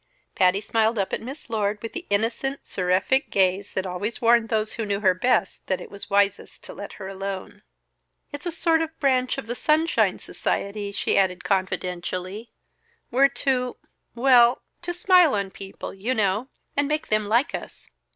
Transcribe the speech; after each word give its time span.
Patty 0.33 0.61
smiled 0.61 0.97
up 0.97 1.13
at 1.13 1.21
Miss 1.21 1.47
Lord 1.47 1.79
with 1.83 1.93
the 1.93 2.07
innocent, 2.09 2.61
seraphic 2.63 3.29
gaze 3.29 3.73
that 3.73 3.85
always 3.85 4.19
warned 4.19 4.49
those 4.49 4.73
who 4.73 4.83
knew 4.87 4.99
her 5.01 5.13
best 5.13 5.67
that 5.67 5.79
is 5.79 5.91
was 5.91 6.09
wisest 6.09 6.63
to 6.63 6.73
let 6.73 6.93
her 6.93 7.07
alone. 7.07 7.61
"It's 8.31 8.47
a 8.47 8.51
sort 8.51 8.81
of 8.81 8.99
branch 8.99 9.37
of 9.37 9.45
the 9.45 9.53
Sunshine 9.53 10.17
Society," 10.17 10.91
she 10.91 11.19
added 11.19 11.43
confidentially. 11.43 12.51
"We're 13.11 13.27
to 13.27 13.77
well 14.15 14.63
to 14.81 14.91
smile 14.91 15.35
on 15.35 15.51
people, 15.51 15.93
you 15.93 16.15
know, 16.15 16.47
and 16.75 16.87
make 16.87 17.09
them 17.09 17.27
like 17.27 17.53
us." 17.53 17.87